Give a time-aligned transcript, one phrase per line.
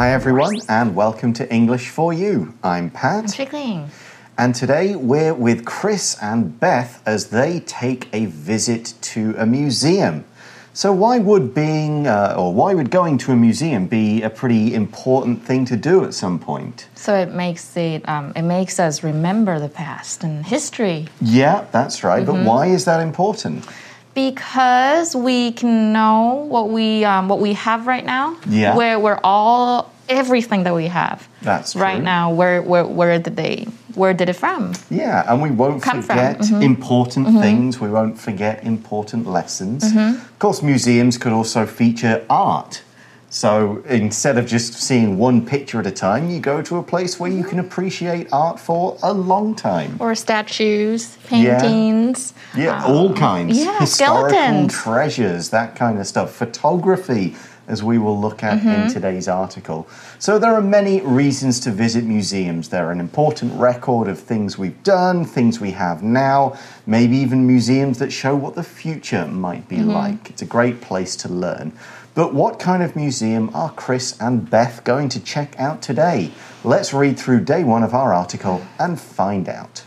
[0.00, 2.54] Hi, everyone, and welcome to English for You.
[2.62, 3.26] I'm Pat.
[3.34, 3.90] Trickling.
[4.38, 10.24] And today we're with Chris and Beth as they take a visit to a museum.
[10.72, 14.72] So, why would being, uh, or why would going to a museum be a pretty
[14.72, 16.88] important thing to do at some point?
[16.94, 22.02] So it makes it um, it makes us remember the past and history Yeah, that's
[22.02, 22.24] right.
[22.24, 23.66] But why is that important?
[24.14, 28.36] Because we can know what we um, what we have right now.
[28.48, 28.76] Yeah.
[28.76, 31.26] Where we're all everything that we have.
[31.42, 32.04] That's right true.
[32.04, 32.32] now.
[32.32, 34.74] Where where where did they where did it from?
[34.90, 36.62] Yeah, and we won't Come forget mm-hmm.
[36.62, 37.40] important mm-hmm.
[37.40, 37.80] things.
[37.80, 39.84] We won't forget important lessons.
[39.84, 40.16] Mm-hmm.
[40.16, 42.82] Of course, museums could also feature art.
[43.30, 47.20] So instead of just seeing one picture at a time, you go to a place
[47.20, 47.48] where you mm-hmm.
[47.48, 49.96] can appreciate art for a long time.
[50.00, 52.34] Or statues, paintings.
[52.56, 53.56] Yeah, all um, kinds.
[53.56, 54.74] yeah, Historical skeletons.
[54.74, 56.32] treasures, that kind of stuff.
[56.32, 57.36] Photography,
[57.68, 58.88] as we will look at in mm-hmm.
[58.88, 59.88] today's article.
[60.18, 62.68] So there are many reasons to visit museums.
[62.68, 68.00] They're an important record of things we've done, things we have now, maybe even museums
[68.00, 69.90] that show what the future might be mm-hmm.
[69.90, 70.30] like.
[70.30, 71.72] It's a great place to learn.
[72.14, 76.32] But what kind of museum are Chris and Beth going to check out today?
[76.64, 79.84] Let's read through day one of our article and find out.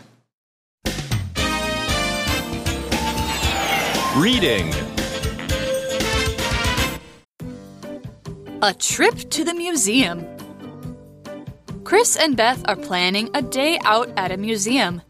[4.16, 4.72] Reading.
[8.62, 10.26] A trip to the museum.
[11.84, 15.02] Chris and Beth are planning a day out at a museum.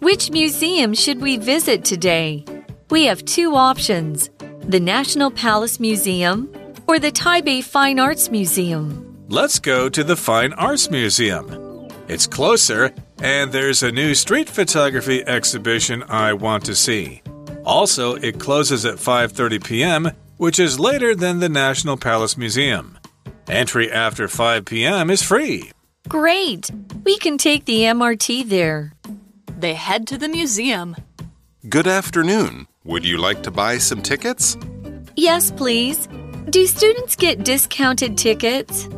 [0.00, 2.44] Which museum should we visit today?
[2.90, 4.28] We have two options
[4.64, 6.52] the National Palace Museum
[6.86, 9.06] or the Taipei Fine Arts Museum.
[9.28, 11.88] Let's go to the Fine Arts Museum.
[12.08, 17.22] It's closer, and there's a new street photography exhibition I want to see.
[17.64, 22.98] Also, it closes at 5:30 p.m., which is later than the National Palace Museum.
[23.48, 25.10] Entry after 5 p.m.
[25.10, 25.70] is free.
[26.08, 26.70] Great!
[27.04, 28.94] We can take the MRT there.
[29.58, 30.96] They head to the museum.
[31.68, 32.66] Good afternoon.
[32.84, 34.56] Would you like to buy some tickets?
[35.14, 36.08] Yes, please.
[36.48, 38.88] Do students get discounted tickets?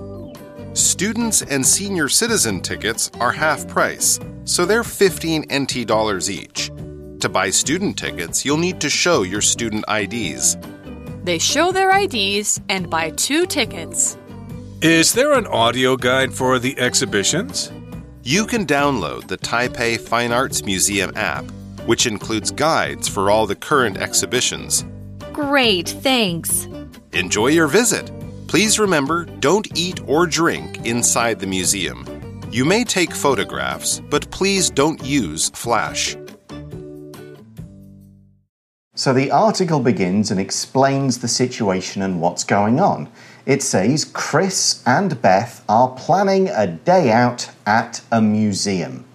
[0.72, 6.70] Students and senior citizen tickets are half price, so they're 15 NT dollars each.
[7.19, 10.56] To buy student tickets, you'll need to show your student IDs.
[11.25, 14.16] They show their IDs and buy two tickets.
[14.81, 17.72] Is there an audio guide for the exhibitions?
[18.22, 21.44] You can download the Taipei Fine Arts Museum app,
[21.87, 24.84] which includes guides for all the current exhibitions.
[25.32, 26.69] Great, thanks.
[27.12, 28.10] Enjoy your visit.
[28.47, 32.06] Please remember don't eat or drink inside the museum.
[32.50, 36.16] You may take photographs, but please don't use flash.
[38.94, 43.09] So the article begins and explains the situation and what's going on.
[43.47, 49.06] It says Chris and Beth are planning a day out at a museum.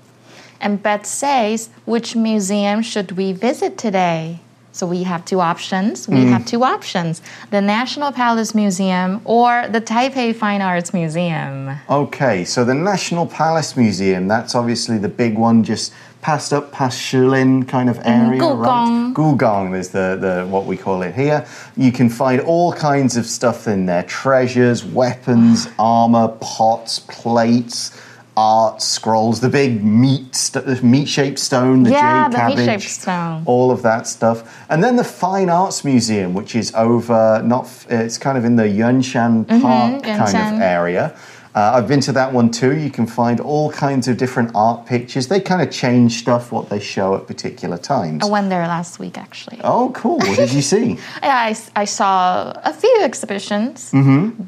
[0.60, 4.40] And Beth says, which museum should we visit today?
[4.78, 6.08] So we have two options.
[6.08, 6.30] We mm.
[6.30, 11.78] have two options the National Palace Museum or the Taipei Fine Arts Museum.
[11.90, 17.00] Okay, so the National Palace Museum, that's obviously the big one just past up past
[17.00, 18.40] Shilin kind of area, right?
[18.40, 19.14] Gugong.
[19.16, 21.48] Gugong is the, the what we call it here.
[21.76, 28.00] You can find all kinds of stuff in there: treasures, weapons, armor, pots, plates,
[28.38, 32.84] art, scrolls, the big meat st- meat shaped stone, the Yeah, jade the cabbage, meat-shaped
[33.02, 33.42] stone.
[33.46, 34.38] all of that stuff,
[34.70, 38.56] and then the Fine Arts Museum, which is over not f- it's kind of in
[38.56, 40.22] the Yuanshan Park kind
[40.56, 41.16] of area.
[41.56, 42.78] Uh, I've been to that one too.
[42.78, 45.28] You can find all kinds of different art pictures.
[45.28, 48.24] They kind of change stuff what they show at particular times.
[48.24, 49.60] I went there last week actually.
[49.64, 50.20] Oh, cool.
[50.20, 51.00] What did you see?
[51.24, 53.92] Yeah, I, I saw a few exhibitions.
[53.92, 54.44] Mm-hmm.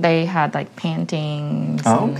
[0.00, 2.16] They had like paintings, and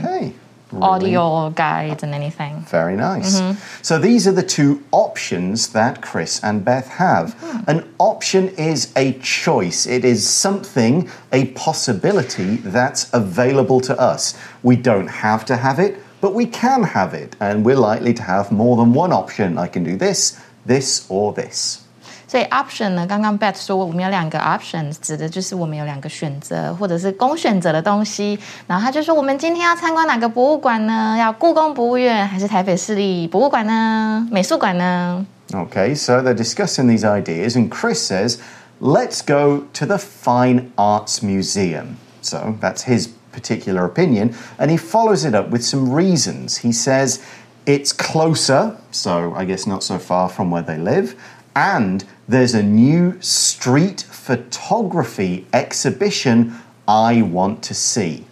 [0.72, 0.82] Okay.
[0.82, 2.62] audio guides, and anything.
[2.68, 3.40] Very nice.
[3.40, 3.82] Mm-hmm.
[3.82, 7.34] So these are the two options that Chris and Beth have.
[7.34, 7.70] Hmm.
[7.70, 14.36] An option is a choice, it is something, a possibility that's available to us.
[14.64, 18.22] We don't have to have it, but we can have it, and we're likely to
[18.24, 19.58] have more than one option.
[19.58, 21.85] I can do this, this, or this.
[22.28, 28.38] 所以 option 呢，刚刚 Beth 说我们有两个 option，指的就是我们有两个选择，或者是供选择的东西。
[28.66, 31.16] 然后他就说，我们今天要参观哪个博物馆呢？
[31.18, 34.26] 要故宫博物院还是台北市立博物馆呢？
[34.30, 38.38] 美术馆呢？Okay, so they're discussing these ideas, and Chris says,
[38.80, 45.24] "Let's go to the Fine Arts Museum." So that's his particular opinion, and he follows
[45.24, 46.58] it up with some reasons.
[46.58, 47.20] He says.
[47.68, 51.16] It's closer, so I guess not so far from where they live,
[51.56, 56.56] and there's a new street photography exhibition
[56.88, 58.24] I want to see.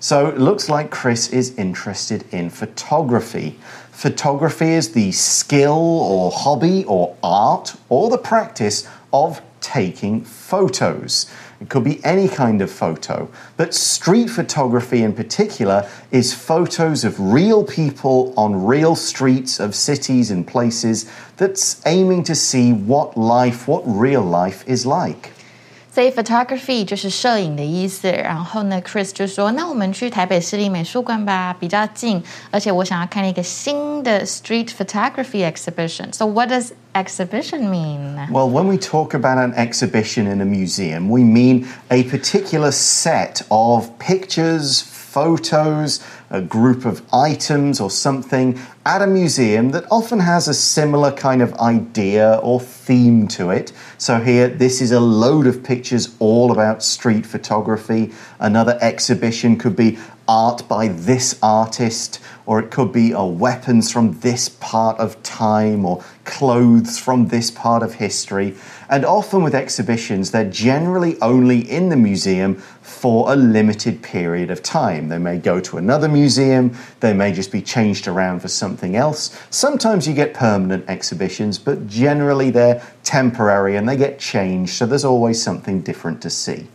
[0.00, 3.58] So it looks like Chris is interested in photography.
[3.92, 11.30] Photography is the skill or hobby or art or the practice of taking photos.
[11.60, 13.28] It could be any kind of photo,
[13.58, 20.30] but street photography in particular is photos of real people on real streets of cities
[20.30, 25.32] and places that's aiming to see what life, what real life is like.
[25.93, 28.11] 所以 photography 就是摄影的意思。
[28.11, 32.21] 然后呢，Chris 就说：“那我们去台北市立美术馆吧，比较近，
[32.51, 36.11] 而且我想要看一个新的 street photography exhibition.
[36.11, 38.27] So what does exhibition mean?
[38.29, 43.41] Well, when we talk about an exhibition in a museum, we mean a particular set
[43.47, 45.98] of pictures, photos,
[46.30, 51.42] a group of items or something at a museum that often has a similar kind
[51.42, 53.72] of idea or theme to it.
[53.98, 58.12] So, here, this is a load of pictures all about street photography.
[58.38, 59.98] Another exhibition could be
[60.28, 65.84] art by this artist, or it could be uh, weapons from this part of time,
[65.84, 68.56] or clothes from this part of history.
[68.90, 74.64] And often with exhibitions, they're generally only in the museum for a limited period of
[74.64, 75.08] time.
[75.08, 79.40] They may go to another museum, they may just be changed around for something else.
[79.50, 85.04] Sometimes you get permanent exhibitions, but generally they're temporary and they get changed, so there's
[85.04, 86.66] always something different to see.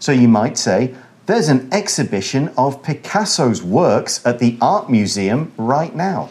[0.00, 5.94] So you might say, there's an exhibition of Picasso's works at the Art Museum right
[5.94, 6.28] now.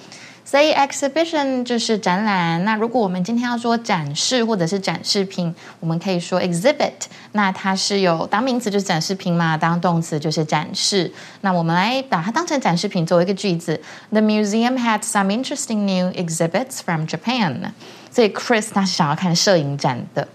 [0.51, 2.65] 所以 exhibition 就是展览。
[2.65, 6.93] 那如果我们今天要说展示或者是展示品，我们可以说 exhibit。
[7.33, 11.13] 那它是有当名词就是展示品嘛，当动词就是展示。
[11.41, 13.81] 那我们来把它当成展示品作为一个句子。
[14.11, 17.73] The museum had some interesting new exhibits from Japan。
[18.13, 20.29] 所以 Chris 他是想要看摄影展的。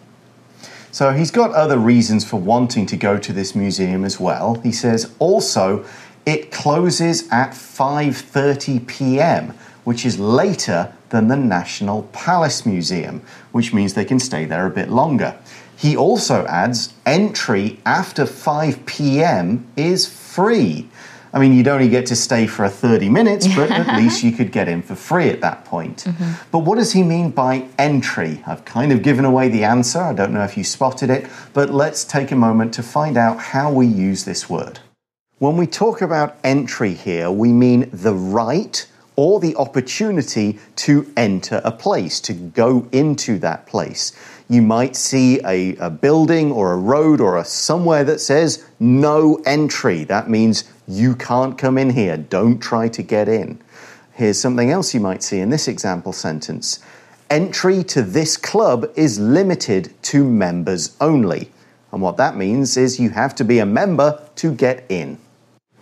[0.92, 4.62] So he's got other reasons for wanting to go to this museum as well.
[4.62, 5.84] He says also
[6.26, 9.54] it closes at 5:30 p.m.,
[9.87, 13.23] which is later than the National Palace Museum,
[13.53, 15.39] which means they can stay there a bit longer.
[15.77, 19.65] He also adds entry after 5 p.m.
[19.77, 20.89] is free.
[21.33, 24.51] I mean, you'd only get to stay for 30 minutes, but at least you could
[24.51, 26.05] get in for free at that point.
[26.05, 26.33] Mm -hmm.
[26.51, 28.43] But what does he mean by entry?
[28.45, 30.03] I've kind of given away the answer.
[30.11, 33.37] I don't know if you spotted it, but let's take a moment to find out
[33.53, 34.81] how we use this word.
[35.39, 41.61] When we talk about entry here, we mean the right or the opportunity to enter
[41.65, 44.13] a place, to go into that place
[44.49, 49.41] you might see a, a, building or a road or a somewhere that says no
[49.45, 50.05] entry.
[50.05, 52.17] That means you can't come in here.
[52.17, 53.61] Don't try to get in.
[54.13, 56.81] Here's something else you might see in this example sentence
[57.29, 61.51] Entry to this club is limited to members only.
[61.91, 65.19] And what that means is you have to be a member to get in.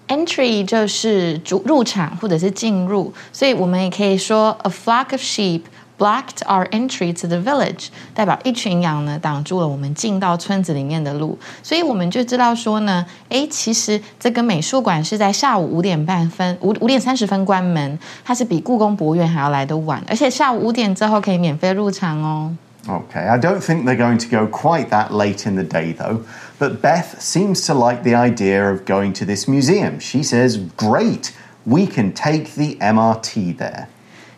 [0.09, 5.63] Entry 就是入入场或者是进入，所以我们也可以说 a flock of sheep
[5.97, 22.55] blocked our entry to the village，代表一群羊呢挡住了我们进到村子里面的路，所以我们就知道说呢，诶，其实这个美术馆是在下午五点半分五五点三十分关门，它是比故宫博物院还要来得晚，而且下午五点之后可以免费入场哦。
[22.88, 26.26] Okay, I don't think they're going to go quite that late in the day though,
[26.58, 30.00] but Beth seems to like the idea of going to this museum.
[30.00, 33.90] She says, Great, we can take the MRT there.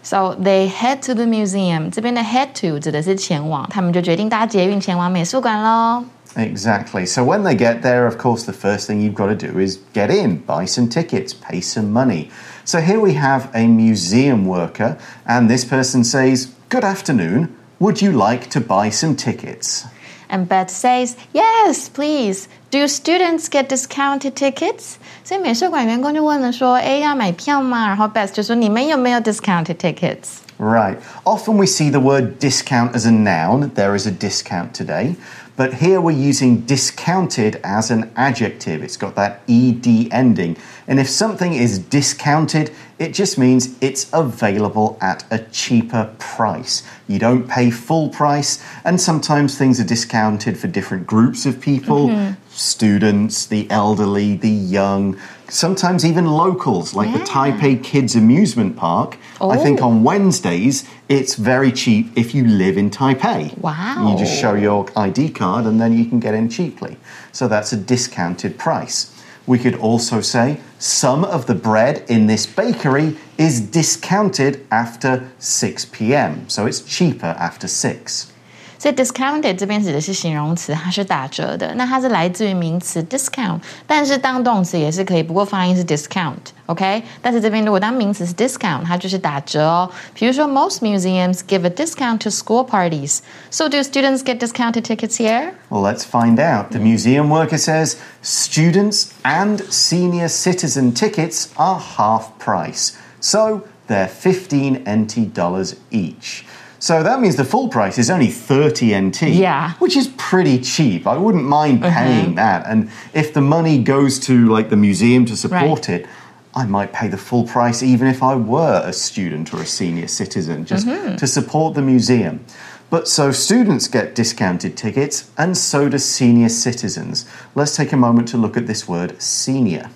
[0.02, 1.92] So they head to the museum.
[1.92, 6.04] 这边的 head to 指的是前往，他们就决定搭捷运前往美术馆喽。
[6.36, 7.06] Exactly.
[7.06, 9.78] So when they get there, of course, the first thing you've got to do is
[9.94, 12.32] get in, buy some tickets, pay some money.
[12.66, 17.56] So here we have a museum worker, and this person says, Good afternoon.
[17.80, 19.86] Would you like to buy some tickets?
[20.30, 22.48] And Beth says, Yes, please.
[22.70, 24.98] Do students get discounted tickets?
[25.24, 30.98] 所以美术馆员工就问了说：“哎，要买票吗？”然后 Beth 就说：“你们有没有 discounted tickets？” Right.
[31.26, 33.72] Often we see the word discount as a noun.
[33.74, 35.16] There is a discount today.
[35.58, 38.84] But here we're using discounted as an adjective.
[38.84, 40.56] It's got that ed ending.
[40.89, 46.83] And if something is discounted, it just means it's available at a cheaper price.
[47.09, 52.09] You don't pay full price, and sometimes things are discounted for different groups of people.
[52.09, 57.19] Mm -hmm students, the elderly, the young, sometimes even locals, like yeah.
[57.19, 59.19] the Taipei Kids Amusement Park.
[59.41, 59.51] Oh.
[59.51, 63.57] I think on Wednesdays, it's very cheap if you live in Taipei.
[63.59, 64.11] Wow.
[64.11, 66.97] You just show your ID card and then you can get in cheaply.
[67.33, 69.13] So that's a discounted price.
[69.47, 75.85] We could also say some of the bread in this bakery is discounted after 6
[75.87, 78.33] p.m., so it's cheaper after 6.
[78.78, 81.72] 所以 discounted 这边指的是形容词，它是打折的。
[81.76, 89.88] 那它是来自于名词 discount，但是当动词也是可以，不过发音是 discount，OK？、但是这边如果当名词是 discount，它就是打折哦。
[90.16, 93.20] 比如说，most museums give a discount to school parties.
[93.52, 95.54] So do students get discounted tickets here?
[95.70, 96.72] Well, let's find out.
[96.72, 102.94] The museum worker says students and senior citizen tickets are half price.
[103.20, 106.46] So they're 15 NT dollars each.
[106.79, 109.23] So that means the full price is only 30 NT.
[109.23, 109.75] Yeah.
[109.75, 111.07] Which is pretty cheap.
[111.07, 111.99] I wouldn't mind uh-huh.
[111.99, 112.67] paying that.
[112.67, 116.07] And if the money goes to like the museum to support it,
[116.55, 120.09] I might pay the full price even if I were a student or a senior
[120.09, 121.17] citizen just mm-hmm.
[121.17, 122.45] to support the museum.
[122.89, 127.27] But so students get discounted tickets and so do senior citizens.
[127.55, 129.91] Let's take a moment to look at this word senior.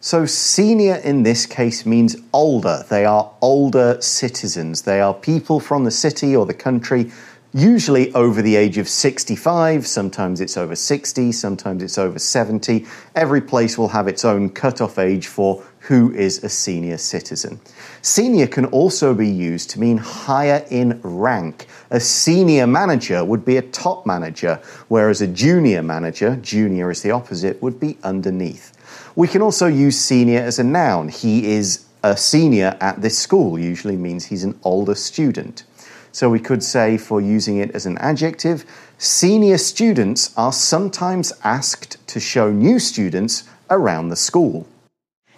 [0.00, 2.84] So, senior in this case means older.
[2.88, 4.82] They are older citizens.
[4.82, 7.10] They are people from the city or the country,
[7.52, 9.88] usually over the age of 65.
[9.88, 12.86] Sometimes it's over 60, sometimes it's over 70.
[13.16, 17.58] Every place will have its own cut-off age for who is a senior citizen.
[18.00, 21.66] Senior can also be used to mean higher in rank.
[21.90, 27.10] A senior manager would be a top manager, whereas a junior manager, junior is the
[27.10, 28.77] opposite, would be underneath.
[29.18, 31.08] We can also use senior as a noun.
[31.08, 35.64] He is a senior at this school, usually means he's an older student.
[36.12, 38.64] So we could say, for using it as an adjective,
[38.96, 44.68] senior students are sometimes asked to show new students around the school.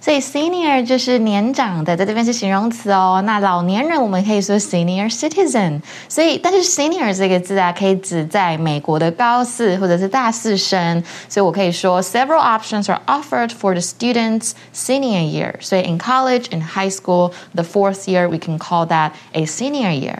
[0.01, 3.23] 所以 senior 就是年长的，在这边是形容词哦。
[3.25, 5.81] 那老年人我们可以说 senior citizen。
[6.07, 11.03] 所以，但是 senior 这个字啊，可以指在美国的高四或者是大四生。
[11.27, 15.55] 所以我可以说 several options are offered for the students senior year。
[15.59, 20.19] 所以 in college, in high school, the fourth year, we can call that a senior year.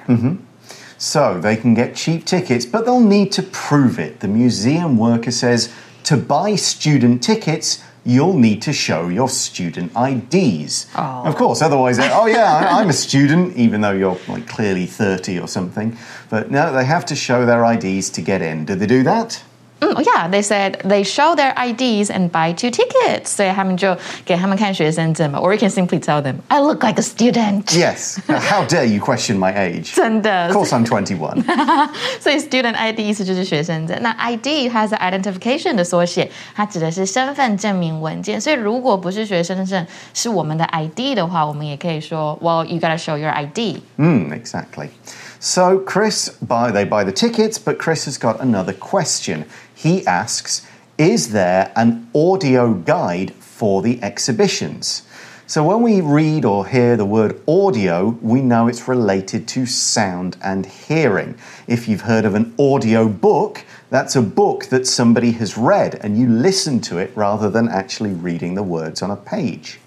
[0.98, 4.22] So they can get cheap tickets, but they'll need to prove it.
[4.22, 5.70] The museum worker says
[6.06, 10.87] to buy student tickets, you'll need to show your student IDs.
[10.95, 15.49] Of course, otherwise, oh yeah, I'm a student, even though you're like clearly 30 or
[15.49, 15.97] something.
[16.29, 18.65] But no, they have to show their IDs to get in.
[18.65, 19.43] Do they do that?
[19.82, 23.26] Mm, oh yeah, they said they show their IDs and buy two tickets.
[23.36, 25.38] 所以他们就给他们看学生证嘛。
[25.38, 27.66] Or you can simply tell them, I look like a student.
[27.66, 28.18] Yes.
[28.26, 29.94] How dare you question my age?
[29.94, 31.44] 真 的 Of course, I'm 21.
[32.22, 33.98] 所以 student ID 意思就是学生证。
[34.02, 38.40] 那 ID 它是 identification 的缩写，它指的是身份证明文件。
[38.40, 43.82] 所以如果不是学生证，是我们的 ID 的话，我们也可以说，Well, you gotta show your ID。
[43.98, 44.88] Mm, exactly.
[45.42, 49.44] So Chris buy they buy the tickets, but Chris has got another question.
[49.80, 50.62] He asks,
[50.98, 55.02] "Is there an audio guide for the exhibitions?"
[55.48, 60.34] So when we read or hear the word audio, we know it's related to sound
[60.42, 61.36] and hearing.
[61.68, 63.60] If you've heard of an audio book,
[63.92, 68.14] that's a book that somebody has read and you listen to it rather than actually
[68.14, 69.78] reading the words on a page.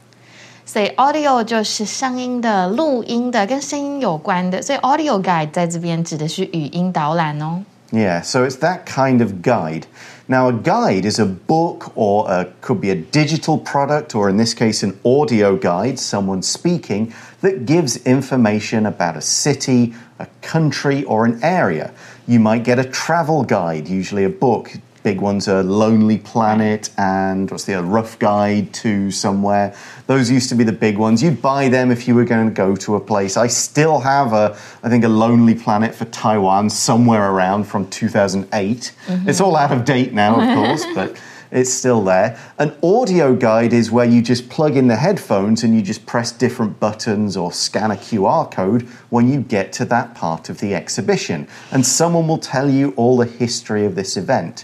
[0.64, 4.62] 所以 audio 就是声音的、录音的，跟声音有关的。
[4.62, 7.64] 所以 audio guide 在这边指的是语音导览哦。
[7.93, 9.85] Yeah, so it's that kind of guide.
[10.27, 14.37] Now, a guide is a book or a, could be a digital product, or in
[14.37, 21.03] this case, an audio guide, someone speaking, that gives information about a city, a country,
[21.03, 21.93] or an area.
[22.27, 24.71] You might get a travel guide, usually a book.
[25.03, 27.85] Big ones are Lonely Planet and what's the other?
[27.85, 29.75] Rough Guide to Somewhere.
[30.07, 31.21] Those used to be the big ones.
[31.21, 33.35] You'd buy them if you were going to go to a place.
[33.35, 38.93] I still have a, I think, a Lonely Planet for Taiwan somewhere around from 2008.
[39.07, 39.29] Mm-hmm.
[39.29, 42.39] It's all out of date now, of course, but it's still there.
[42.57, 46.31] An audio guide is where you just plug in the headphones and you just press
[46.31, 50.73] different buttons or scan a QR code when you get to that part of the
[50.73, 51.45] exhibition.
[51.71, 54.63] And someone will tell you all the history of this event.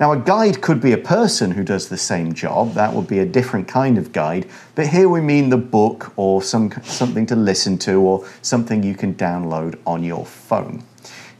[0.00, 2.74] Now, a guide could be a person who does the same job.
[2.74, 4.48] That would be a different kind of guide.
[4.74, 8.94] But here we mean the book or some, something to listen to or something you
[8.94, 10.82] can download on your phone.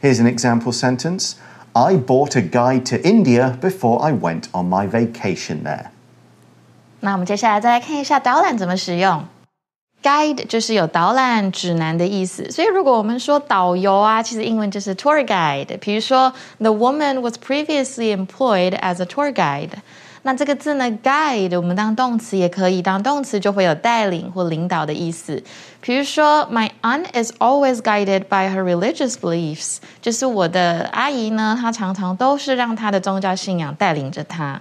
[0.01, 1.35] Here's an example sentence
[1.75, 5.91] I bought a guide to India before I went on my vacation there.
[6.99, 9.25] 那我们接下来再来看一下导览怎么使用。
[10.03, 15.77] Guide 就是有导览指南的意思，所以如果我们说导游啊，其实英文就是 tour guide。
[15.79, 19.69] 比如说，The woman was previously employed as a tour guide。
[20.23, 25.41] 那这个字呢，guide 我们当动词也可以，当动词就会有带领或领导的意思。
[25.79, 34.59] 比如说，My aunt is always guided by her religious beliefs，就是我的阿姨呢，她常常都是让她的宗教信仰带领着她。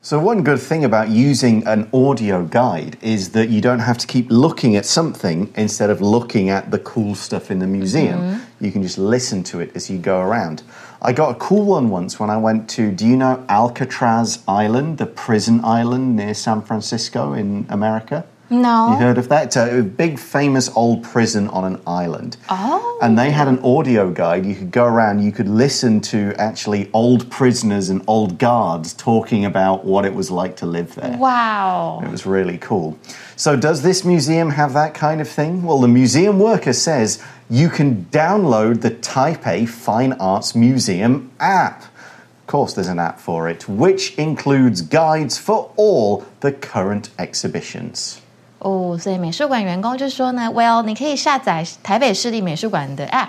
[0.00, 4.06] So, one good thing about using an audio guide is that you don't have to
[4.06, 8.20] keep looking at something instead of looking at the cool stuff in the museum.
[8.20, 8.64] Mm-hmm.
[8.64, 10.62] You can just listen to it as you go around.
[11.02, 14.98] I got a cool one once when I went to, do you know Alcatraz Island,
[14.98, 18.24] the prison island near San Francisco in America?
[18.50, 18.92] No.
[18.92, 19.46] You heard of that?
[19.46, 22.36] It's a big, famous old prison on an island.
[22.48, 22.98] Oh.
[23.02, 24.46] And they had an audio guide.
[24.46, 29.44] You could go around, you could listen to actually old prisoners and old guards talking
[29.44, 31.16] about what it was like to live there.
[31.18, 32.00] Wow.
[32.02, 32.98] It was really cool.
[33.36, 35.62] So, does this museum have that kind of thing?
[35.62, 41.82] Well, the museum worker says you can download the Taipei Fine Arts Museum app.
[41.82, 48.22] Of course, there's an app for it, which includes guides for all the current exhibitions.
[48.59, 53.27] 哦，所以美术馆员工就说呢，Well，你可以下载台北市立美术馆的 App，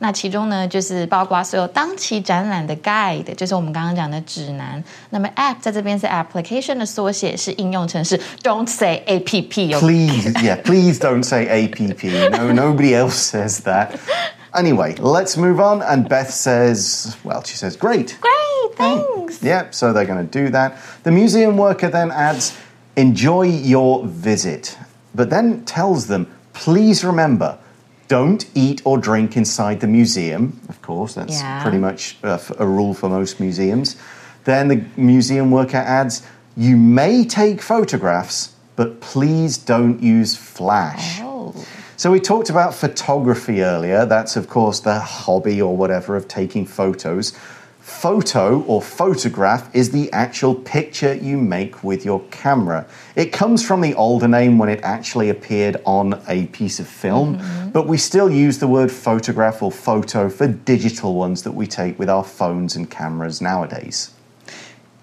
[0.00, 4.82] 那其中呢就是包括所有当期展览的 Guide，就是我们刚刚讲的指南。
[5.10, 9.72] 那么 App 在这边是 Application 的缩写，是应用程式，Don't say A P P。
[9.74, 12.30] Please, yeah, please don't say APP.
[12.30, 13.90] No, nobody else says that.
[14.52, 15.80] Anyway, let's move on.
[15.82, 18.18] And Beth says, well, she says, great.
[18.20, 19.40] Great, thanks.
[19.42, 20.76] Yep, so they're going to do that.
[21.04, 22.52] The museum worker then adds,
[22.97, 24.77] enjoy your visit,
[25.15, 27.57] but then tells them, please remember,
[28.07, 30.59] don't eat or drink inside the museum.
[30.67, 31.61] Of course, that's Yeah.
[31.61, 33.95] pretty much a, f- a rule for most museums.
[34.45, 36.23] Then the museum worker adds,
[36.55, 41.19] you may take photographs, but please don't use flash.
[41.21, 41.53] Oh.
[41.97, 44.05] So we talked about photography earlier.
[44.05, 47.33] That's, of course, the hobby or whatever of taking photos.
[47.86, 52.86] Photo or photograph is the actual picture you make with your camera.
[53.16, 57.38] It comes from the older name when it actually appeared on a piece of film,
[57.72, 61.98] but we still use the word photograph or photo for digital ones that we take
[61.98, 64.10] with our phones and cameras nowadays.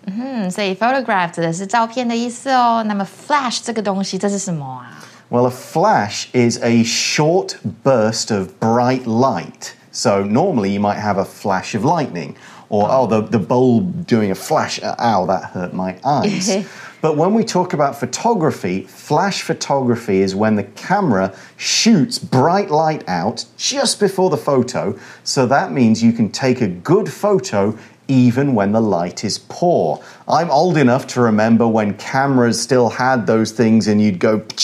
[0.05, 2.83] 嗯，所以 photograph 指的是照片的意思哦。
[2.87, 5.03] 那么 flash 这个东西，这是什么啊？
[5.29, 9.73] Well, a flash is a short burst of bright light.
[9.91, 12.35] So normally you might have a flash of lightning,
[12.74, 14.82] or oh, the, the bulb doing a flash.
[14.82, 16.66] uh, Ow, that hurt my eyes.
[17.00, 23.08] but when we talk about photography, flash photography is when the camera shoots bright light
[23.08, 24.98] out just before the photo.
[25.22, 30.02] So that means you can take a good photo even when the light is poor.
[30.28, 34.40] I'm old enough to remember when cameras still had those things and you'd go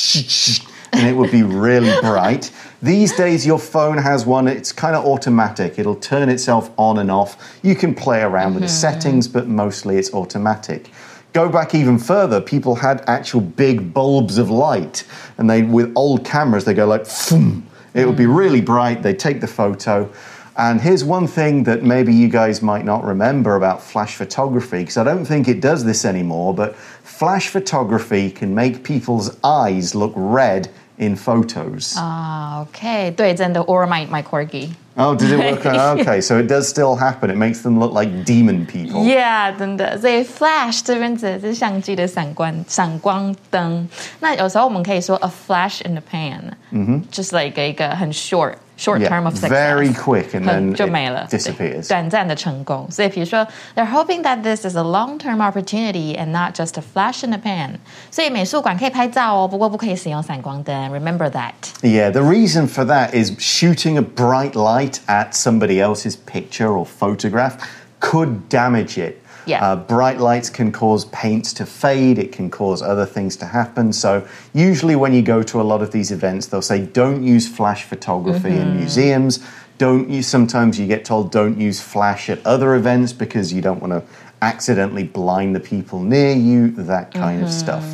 [0.93, 2.51] and it would be really bright.
[2.83, 5.79] These days, your phone has one, it's kind of automatic.
[5.79, 7.59] It'll turn itself on and off.
[7.63, 9.01] You can play around with the mm-hmm.
[9.01, 10.91] settings, but mostly it's automatic.
[11.33, 15.05] Go back even further, people had actual big bulbs of light,
[15.39, 17.63] and they, with old cameras, they go like, Phoom.
[17.95, 18.37] it would be mm.
[18.37, 19.03] really bright.
[19.03, 20.11] They take the photo.
[20.60, 24.98] And here's one thing that maybe you guys might not remember about flash photography, because
[24.98, 30.14] I don't think it does this anymore, but flash photography can make people's eyes look
[30.16, 31.98] red in photos.
[31.98, 34.70] 啊，OK，对，真的，or my my corgi。
[34.98, 35.66] oh, did it work?
[35.66, 37.30] on- okay, so it does still happen.
[37.30, 39.04] It makes them look like demon people.
[39.04, 43.90] Yeah，真的，所以 flash 这边指的是相机的闪光闪光灯。
[44.22, 46.40] 那有时候我们可以说 a flash in the pan，
[46.72, 50.92] 嗯哼，just like 一个很 short short Yeah, term of success， very quick and 很 then 就 it
[50.92, 51.88] 没了 disappears.
[51.88, 52.88] 对短暂的成功。
[52.92, 57.40] 所以比如说，they're hoping that this is a long term opportunity and not just a flash in the
[57.40, 57.72] pan。
[58.12, 61.54] 所以美术馆可以拍照哦，不过不可以使用闪光灯，remember that。
[61.82, 66.86] Yeah, the reason for that is shooting a bright light at somebody else's picture or
[66.86, 67.54] photograph
[68.00, 69.16] could damage it.
[69.51, 69.65] yeah.
[69.65, 73.93] Uh, bright lights can cause paints to fade, it can cause other things to happen.
[73.93, 77.49] So, usually, when you go to a lot of these events, they'll say don't use
[77.49, 79.41] flash photography in museums.
[79.79, 83.81] Don't use, sometimes you get told don't use flash at other events because you don't
[83.81, 84.03] want to
[84.43, 87.85] accidentally blind the people near you, that kind of stuff.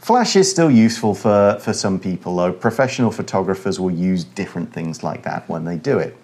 [0.00, 2.52] Flash is still useful for, for some people, though.
[2.52, 6.16] Professional photographers will use different things like that when they do it.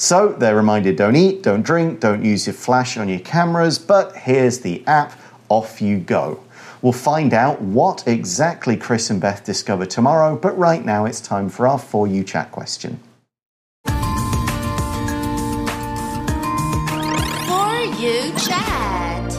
[0.00, 4.14] So they're reminded don't eat, don't drink, don't use your flash on your cameras, but
[4.14, 6.38] here's the app, off you go.
[6.82, 11.48] We'll find out what exactly Chris and Beth discover tomorrow, but right now it's time
[11.48, 13.00] for our For You chat question.
[13.86, 13.94] For
[17.98, 19.32] you chat.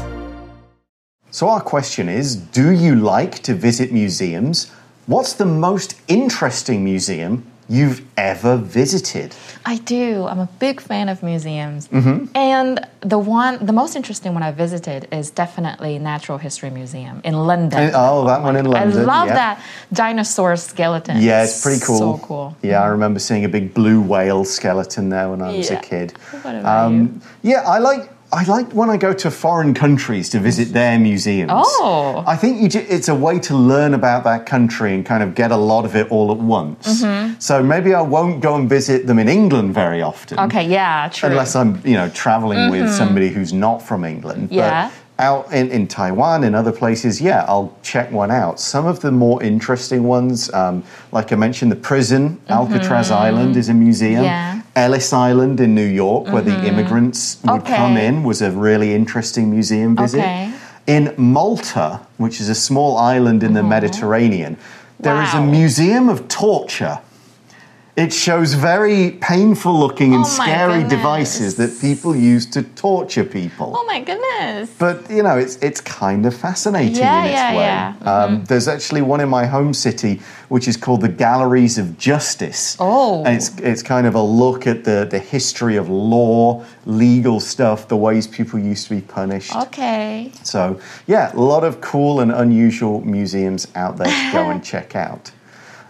[1.32, 4.70] So, our question is Do you like to visit museums?
[5.06, 9.36] What's the most interesting museum you've ever visited?
[9.66, 10.26] I do.
[10.26, 11.88] I'm a big fan of museums.
[11.88, 12.36] Mm-hmm.
[12.36, 17.36] And the one, the most interesting one I visited is definitely Natural History Museum in
[17.36, 17.92] London.
[17.94, 19.00] Oh, that one in London.
[19.00, 19.36] I love yeah.
[19.36, 21.22] that dinosaur skeleton.
[21.22, 22.18] Yeah, it's pretty cool.
[22.18, 22.58] So cool.
[22.64, 26.18] Yeah, I remember seeing a big blue whale skeleton there when I was a kid.
[26.42, 30.40] What about um, Yeah, I like I like when I go to foreign countries to
[30.40, 31.52] visit their museums.
[31.54, 32.24] Oh.
[32.28, 35.34] I think you ju- it's a way to learn about that country and kind of
[35.34, 37.02] get a lot of it all at once.
[37.02, 37.40] Mm-hmm.
[37.40, 40.40] So maybe I won't go and visit them in England very often.
[40.42, 41.30] Okay, yeah, true.
[41.30, 44.50] Unless I'm, you know, traveling with somebody who's not from England.
[44.50, 44.54] Mm-hmm.
[44.54, 44.90] Yeah.
[44.90, 48.60] But out in, in Taiwan and other places, yeah, I'll check one out.
[48.60, 53.70] Some of the more interesting ones, um, like I mentioned, the prison, Alcatraz Island is
[53.70, 54.24] a museum.
[54.24, 54.24] Mm-hmm.
[54.24, 54.52] Yeah.
[54.54, 54.60] Mm-hmm.
[54.76, 59.52] Ellis Island in New York, where the immigrants would come in, was a really interesting
[59.52, 60.20] museum visit.
[60.20, 60.54] Okay.
[60.88, 64.58] In Malta, which is a small island in the Mediterranean,
[65.00, 65.46] there is a Mm-hmm.
[65.46, 65.52] Wow.
[65.52, 67.00] museum of torture.
[67.96, 70.92] It shows very painful looking and Oh scary goodness.
[70.94, 73.74] devices that people use to torture people.
[73.76, 74.70] oh my goodness.
[74.80, 77.64] But you know, it's it's kind of fascinating Yeah, in its yeah, way.
[77.64, 77.94] yeah.
[77.94, 78.08] Mm-hmm.
[78.08, 82.78] Um, there's actually one in my home city, which is called the Galleries of Justice.
[82.80, 83.24] Oh.
[83.26, 87.88] and it's it's kind of a look at the the history of law, legal stuff,
[87.90, 89.54] the ways people used to be punished.
[89.56, 90.32] Okay.
[90.44, 94.96] So yeah, a lot of cool and unusual museums out there to go and check
[94.96, 95.32] out.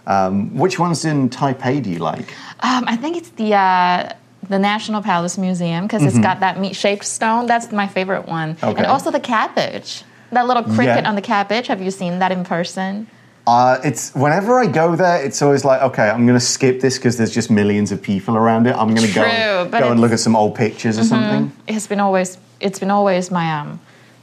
[0.06, 2.34] Um, which ones in Taipei do you like?
[2.60, 4.12] Um, I think it's the uh,
[4.48, 7.46] the National Palace Museum because it's got that meat-shaped stone.
[7.46, 8.54] That's my favorite one.
[8.56, 8.66] Mm-hmm.
[8.66, 8.78] Okay.
[8.78, 10.02] And also the cabbage.
[10.32, 11.08] That little cricket Yeah.
[11.08, 11.66] on the cabbage.
[11.66, 13.06] Have you seen that in person?
[13.46, 16.98] Uh, it's whenever I go there, it's always like, okay, I'm going to skip this
[16.98, 18.76] because there's just millions of people around it.
[18.76, 20.00] I'm going to go, and, go and Mm-hmm.
[20.00, 21.52] look at some old pictures or something.
[21.66, 23.80] It's been always it's been always my um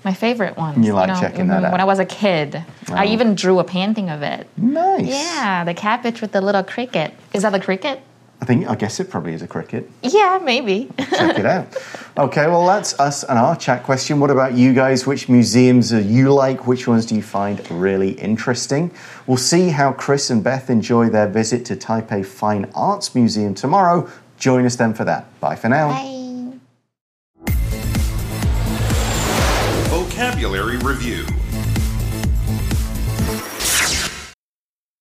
[0.07, 0.81] my favorite one.
[0.83, 1.81] You like checking that mm-hmm, When.
[1.81, 2.63] I was a kid,
[3.01, 3.13] I Oh.
[3.13, 4.47] even drew a painting of it.
[4.55, 5.05] Nice.
[5.05, 7.09] Yeah, the cabbage with the little cricket.
[7.33, 7.99] Is that the cricket?
[8.41, 9.89] I think I guess it probably is a cricket.
[10.03, 10.75] Yeah, maybe.
[11.19, 11.67] Check it out.
[12.27, 14.19] Okay, well that's us and our chat question.
[14.19, 15.05] What about you guys?
[15.05, 16.65] Which museums do you like?
[16.65, 18.89] Which ones do you find really interesting?
[19.27, 24.09] We'll see how Chris and Beth enjoy their visit to Taipei Fine Arts Museum tomorrow.
[24.39, 25.23] Join us then for that.
[25.39, 25.89] Bye for now.
[25.89, 26.16] Bye.
[30.97, 31.25] Review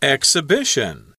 [0.02, 1.14] Exhibition.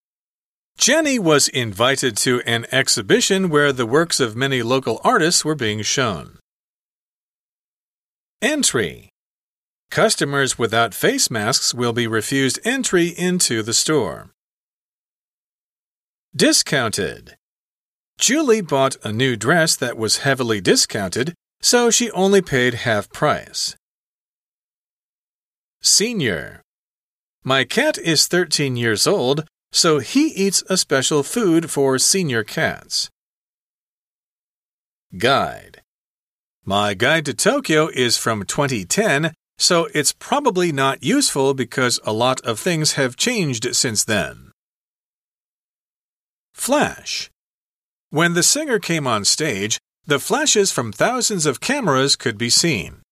[0.77, 5.81] Jenny was invited to an exhibition where the works of many local artists were being
[5.81, 6.37] shown.
[8.41, 9.09] Entry.
[9.89, 14.29] Customers without face masks will be refused entry into the store.
[16.35, 17.35] Discounted.
[18.19, 23.75] Julie bought a new dress that was heavily discounted, so she only paid half price.
[25.88, 26.62] Senior.
[27.45, 33.10] My cat is 13 years old, so he eats a special food for senior cats.
[35.17, 35.82] Guide.
[36.65, 42.41] My guide to Tokyo is from 2010, so it's probably not useful because a lot
[42.41, 44.52] of things have changed since then.
[46.54, 47.32] Flash.
[48.10, 53.04] When the singer came on stage, the flashes from thousands of cameras could be seen.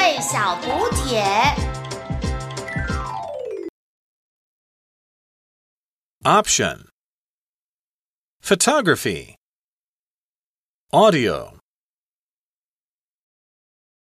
[0.00, 1.22] 慧小补帖。
[6.22, 6.88] Option
[8.40, 9.34] Photography
[10.90, 11.58] Audio